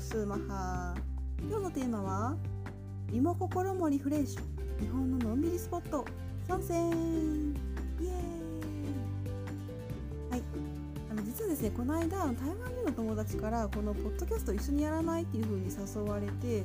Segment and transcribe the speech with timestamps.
[0.00, 0.94] スーマハ
[1.42, 2.36] 今日のテーマは
[3.10, 4.40] 身も心もリフレッシュ。
[4.80, 6.04] 日本ののんびりスポット。
[6.46, 6.90] 参戦。
[8.00, 8.27] イエーイ。
[11.48, 16.64] ですねこの間台湾人の友達からこのポッドキャスト一緒にやらないっていう風に誘われてで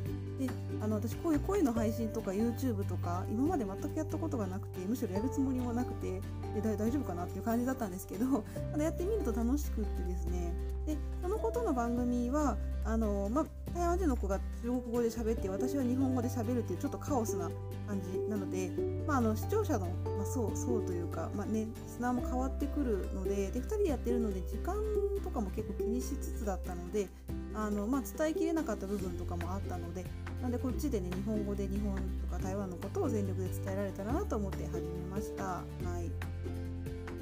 [0.82, 6.22] あの私こういう声の配信とか YouTube とか今まで全くやったことがなくてむしろやるつもりもなくて
[6.62, 10.54] で大丈夫かなっていう感じだったんですけど ただやってみると楽しくってですね。
[10.86, 17.50] でそのことの番組はあの、ま台湾人の子が中国語で喋って私は日本語で喋るっていうちょっとカオスな
[17.88, 18.72] 感じなので、
[19.08, 24.76] まあ、あの視聴者の、まあ、層層というか、まあね、砂も変わってくるのでで2人でやってるので時間
[25.24, 27.08] とかも結構気にしつつだったので
[27.56, 30.06] あの、まあ、伝えきれなかった部分とかもあったので
[30.42, 31.96] なんでこっちでね日本語で日本
[32.30, 34.82] とか台湾のことを全力で伝えられたらなと思って始め
[35.12, 35.44] ました。
[35.44, 35.62] は
[36.02, 36.44] い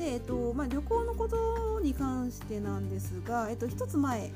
[0.02, 4.32] で、えっとまあ、旅行のことに関してなんですが、えっと、一つ前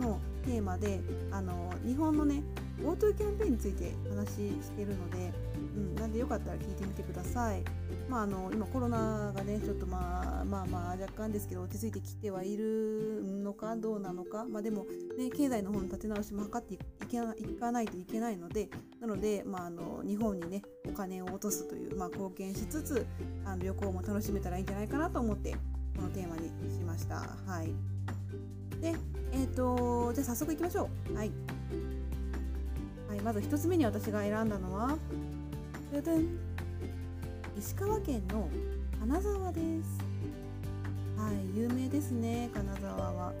[0.00, 2.42] のテーマであの日本のね
[2.80, 5.32] GoTo キャンペーンについて話してるので、
[5.76, 7.62] うん、なんでよかったら聞いてみてください。
[8.08, 14.86] まあ、あの今コロナがねちょっとまあまあまあ若干ですけど落ち着いてきてはいるのかどうなのか、まあ、でも、
[15.18, 17.20] ね、経済の方の立て直しも図っていけい
[17.58, 18.68] かないといけないので
[19.00, 23.06] なので、まあ、あの日本にねお金を落とすという、まあ、貢献しつつ
[23.44, 25.56] あの旅行も楽しめたらいいんじゃないかなと思って
[25.96, 27.16] このテーマにしました。
[27.46, 27.72] はい、
[28.80, 28.94] で、
[29.32, 31.14] えーと、じゃあ早速いきましょう。
[31.14, 31.30] はい
[33.08, 34.96] はい、まず1つ目に私が選んだのは
[37.58, 38.48] 石川県の
[39.00, 40.16] 金沢です。
[41.16, 43.32] はい、有名ですね、金沢は。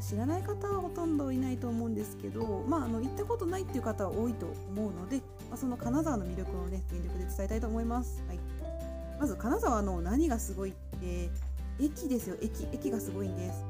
[0.00, 5.18] 知らない方はほとんどいないと思うんですけど、まあ、あの行ったことないっていう方は多いと思うので、
[5.50, 8.22] まあ、その金沢の魅力をね全力で伝えたいと思います。
[8.26, 8.38] はい、
[9.20, 11.28] まず金沢の何がすごいって
[11.78, 13.62] 駅ですよ駅駅がすごいんです。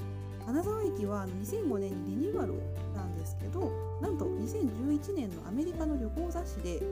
[0.51, 2.63] 金沢駅は2005年にリニューアルをし
[2.93, 3.71] たんですけど
[4.03, 6.83] なんと2011年のアメリカの旅行雑誌で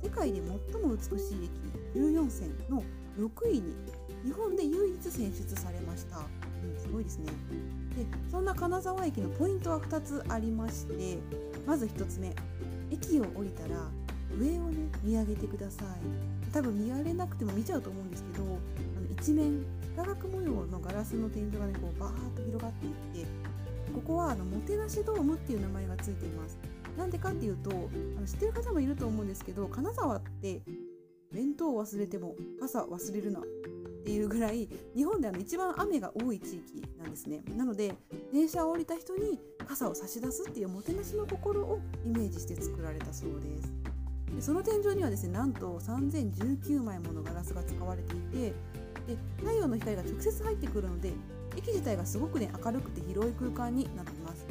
[0.00, 0.40] 世界で
[0.72, 1.50] 最も美しい
[1.92, 2.84] 駅14選の
[3.18, 3.74] 6位に
[4.24, 7.32] 日本で唯一選出されました、うん、すごいですね。
[7.96, 11.18] でそんな金沢駅のポイントは2つありまして
[11.66, 12.32] まず1つ目
[12.92, 13.88] 駅を降りたら
[14.38, 15.86] 上をね見上げてください。
[16.52, 18.58] 多分見られなくても見ちゃうと思うんですけどあの
[19.20, 23.30] 一面幾何学模様のガラスの天井がねこうバーッと広がっていって
[23.92, 26.58] ここはあのもてなしドームっていう名前がついています。
[26.96, 30.60] なんでかっていうとあの知ってる方もいると思うんですけど金沢って
[31.32, 33.42] 弁当を忘れても傘忘れるなっ
[34.04, 37.42] ていうぐらい日本であの一番雨が多い地域なんですね。
[37.56, 37.94] なので
[38.32, 43.72] 電車を降りた人に傘を差し出すっていうもてなしの心をイメージして作られたそうです。
[44.34, 48.54] でその天井にはですねなんと3019枚ものガラスが使われていて
[49.10, 51.12] で太陽の光が直接入ってくるので
[51.56, 54.46] 駅自体がすごくね明るくて広い空間になっています、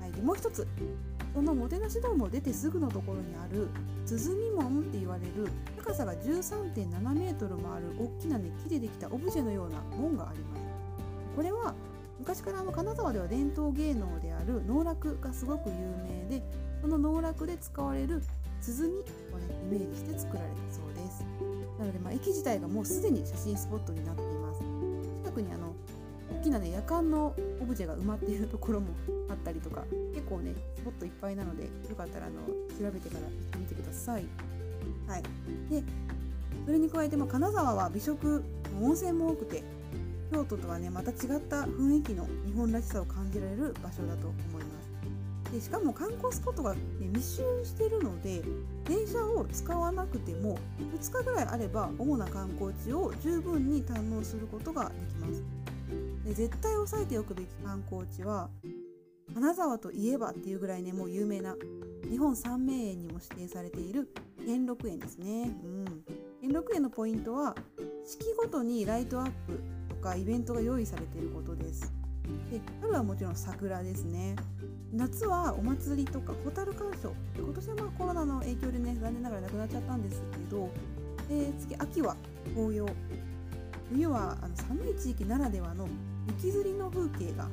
[0.00, 0.66] はい、でもう一つ。
[1.34, 3.68] そのもてなしドームを出てすぐのところにある
[4.06, 10.62] 鼓門って言われる高さが13.7メートルもある大きな、ね、木でできたオブジェのような門があります。
[11.36, 11.76] これは
[12.18, 15.74] 昔からの金沢では伝統芸能である能楽がすごく有
[16.28, 16.42] 名で
[16.80, 18.20] その能楽で使われる
[18.60, 19.04] 鼓をね
[19.62, 21.47] イメージして作られたそうです。
[21.78, 24.60] なので、まあ、駅自体がもうすでに写真スポットになっています
[25.24, 25.74] 近くにあの
[26.40, 28.88] 大きなね夜間のオブジェが埋まっているところも
[29.30, 29.84] あったりとか
[30.14, 32.36] 結構ねスポットいっぱいなのでよかったらあの
[32.78, 34.24] 調べてから行ってみてください。
[35.06, 35.22] はい、
[35.70, 35.82] で
[36.64, 38.44] それに加えて、まあ、金沢は美食
[38.80, 39.62] 温泉も多くて
[40.30, 44.70] 京都とはねまた違った雰囲気の日本らしさを感じられる場所だと思いま
[45.44, 45.52] す。
[45.52, 48.42] でしかも観光スポットが、ね、密集しているので
[48.88, 50.58] 電車を使わなくても
[50.96, 55.44] 2日ぐらいあれば主な観光地を十分に堪能することができます。
[56.24, 58.48] で絶対押さえておくべき観光地は
[59.34, 61.54] 金沢といえばっていうぐらいねもう有名な
[62.10, 64.08] 日本三名園にも指定されている
[64.46, 65.50] 兼六園ですね。
[65.62, 65.84] うん、
[66.40, 67.54] 兼六園のポイントは
[68.06, 69.60] 四季ごとにライトアップ
[69.90, 71.97] とかイベントが用意されていることです。
[72.50, 74.36] で春はもちろん桜ですね。
[74.92, 77.12] 夏はお祭りとか蛍鑑賞。
[77.36, 80.70] 今年はまあコロナの影響でね残念ながらなくなっちゃったんですけど
[81.28, 82.16] で次秋は
[82.54, 82.86] 紅葉。
[83.90, 85.88] 冬はあの寒い地域ならではの
[86.26, 87.48] 雪吊りの風景が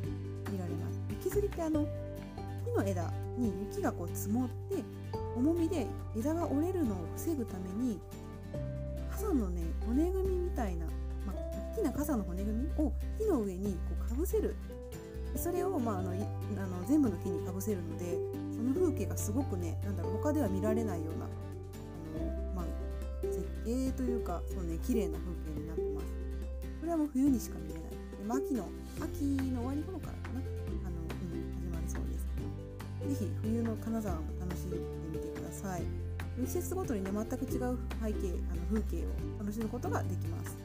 [0.52, 1.00] 見られます。
[1.10, 1.88] 雪吊りってあの
[2.66, 4.84] 木の枝に雪がこう積もって
[5.38, 5.88] 重みで
[6.18, 8.00] 枝が折れるのを防ぐために
[9.12, 10.86] 傘のね骨組みみたいな、
[11.76, 14.56] きな傘の骨組みを木の上にこうかぶせる
[15.36, 16.22] それを、まあ、あのあの
[16.88, 18.18] 全部の木にかぶせるので
[18.56, 21.30] その風景がすごくねなんだろう他では見られないようなあ
[22.18, 22.66] の、まあ、
[23.22, 26.08] 絶景というかそうね綺麗な風景になってます。
[26.80, 27.84] これはもう冬にしか見れない。
[27.84, 27.98] で
[28.46, 28.70] 秋の
[29.02, 32.26] 秋の終わり頃からかなあの、うん、始まるそうです。
[33.20, 34.78] ぜひ冬の金沢も楽しんで
[35.12, 35.84] みてください
[36.44, 40.58] 季節ごとにね全く違う背景あの風景を楽しむことができます、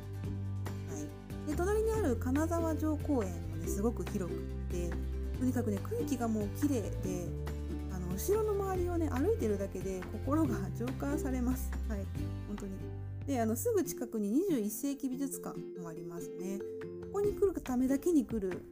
[2.00, 4.90] ある金沢城公園もねすごく広くって
[5.38, 6.90] とにかくね空気がもう綺麗で
[7.92, 11.70] あの後ろの周りをね歩いてるだけで心が 浄化されます。
[11.88, 12.04] はい
[12.48, 12.72] 本当に。
[13.26, 16.58] であのすぐ近くに21世紀美術館もありますね。
[17.12, 18.62] ここに来るためだけに来る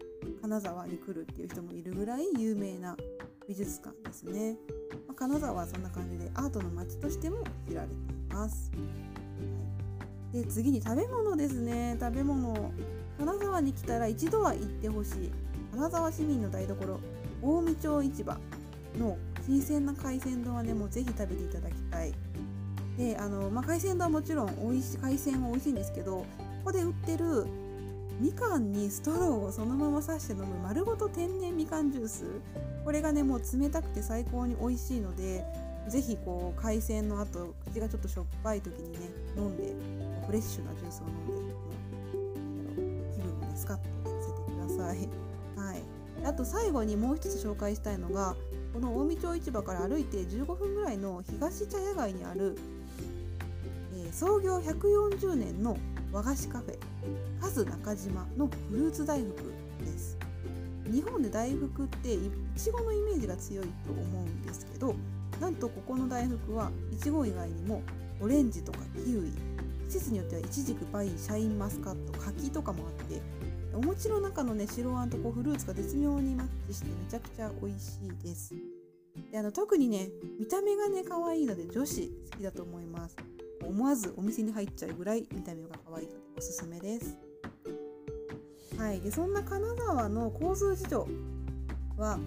[0.40, 2.96] 金沢に来るっていう人もいるぐらい有名な
[3.48, 4.58] 美術館ですね、
[5.08, 7.96] まあ、金沢はそんな感じでアートの街としても知られてい
[8.28, 8.70] ます、
[10.32, 11.96] はい、で次に食べ物ですね。
[11.98, 12.72] 食べ物。
[13.18, 15.32] 金沢に来たら一度は行ってほしい。
[15.72, 17.00] 金沢市民の台所。
[17.40, 18.36] 近江町市場
[18.98, 19.16] の
[19.46, 22.12] 新鮮な海鮮丼はねもうぜひ食べていただきたい。
[22.96, 26.26] であの、まあ、海鮮丼はもちろん美味しい海鮮は美味しいんですけどこ
[26.64, 27.46] こで売ってる
[28.20, 32.24] みかんにストローをそのまま刺して飲む丸ごと天然みかんジュース。
[32.84, 35.44] これがねもう冷たくて最高に美味しいので
[35.88, 38.98] 是非こう海鮮の後口がちょっとしょっぱい時にね
[39.36, 39.74] 飲んで
[40.26, 41.54] フレッシュなジュースを飲んで
[43.58, 45.08] スカッとさせてください。
[45.56, 45.82] はい、
[46.24, 48.36] あと最後にもう一つ紹介したいのが
[48.72, 52.56] この近江町市場から歩いて15分ぐらいの東茶屋街にある、
[53.94, 55.76] えー、創業140年の
[56.12, 56.78] 和菓子カフェ
[57.40, 59.52] カズ中島のフルーツ大福
[59.84, 60.16] です
[60.86, 64.94] 日本で大福っていちごのイメージが強いと思うんですけど
[65.40, 67.82] なんとここの大福はいちご以外にも
[68.20, 69.32] オレンジとかキウイ
[69.88, 73.20] 季節によってはイチジクパインシャインマスカット柿とかもあって
[73.78, 78.52] お餅の中のね白あんとこうフルーツが絶妙にマッチしてめちゃくちゃ美味しいです。
[79.30, 83.16] であの特にね見た目がね可愛いので女子好きだと思います。
[83.64, 87.16] 思わずお店に入っちゃうぐらい見た目が可愛いのでおすすめです。
[88.76, 91.08] はい、でそんな金沢の交通事情
[91.96, 92.18] は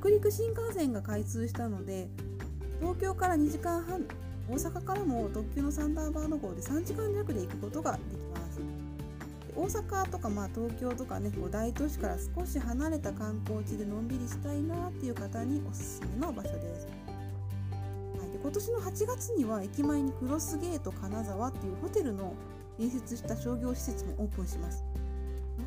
[0.00, 2.08] 北陸新幹線が開通したので
[2.80, 4.04] 東京から2時間半
[4.50, 8.47] 大阪からも特急のサンダーバード号で3時間弱で行くことができます。
[9.58, 16.86] 大阪とかまあ東京とかねこう大都市から少し離れた観光地でのんびりしたいなっていう方におすすめの場所です、
[18.20, 22.34] はい、で今年の8月には駅前にクロスゲート金沢っていうホテルの
[22.76, 24.84] 隣接した商業施設もオープンします。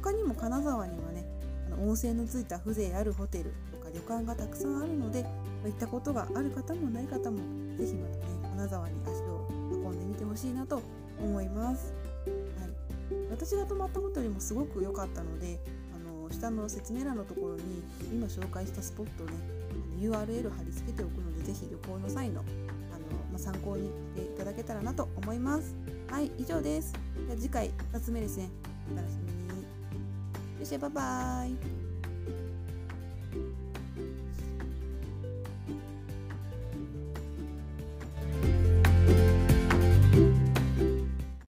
[0.02, 1.26] 他にも金沢にはね
[1.68, 5.26] あの温泉のついた風情あるホテルとか旅館がたくさんあるので
[5.66, 7.40] 行ったことがある方もない方も
[7.78, 8.24] 是非またね
[8.56, 10.82] 金沢に足を運んでみてほしいなと
[11.22, 11.94] 思います、
[12.60, 12.71] はい、
[13.32, 15.60] 私が泊まったホテルもすごく良かったので
[15.96, 17.82] あの下の説明欄のところに
[18.12, 19.34] 今紹介したスポットをね
[20.00, 22.48] URL 貼り付けておくので是非旅行の際のあの、
[23.32, 25.76] まあ、参考にしていただけたらなと思います。
[26.10, 26.94] はい以上です。
[27.28, 28.50] じゃ次回2つ目ですね。
[28.92, 29.42] お楽しみに。
[30.60, 31.81] よしバイバイ。